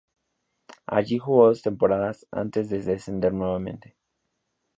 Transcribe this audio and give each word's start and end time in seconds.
Allí 0.87 1.19
jugó 1.19 1.45
dos 1.45 1.61
temporadas 1.61 2.25
antes 2.31 2.71
de 2.71 2.81
descender 2.81 3.33
nuevamente. 3.35 3.95